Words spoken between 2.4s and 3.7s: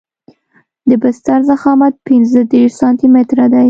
دېرش سانتي متره دی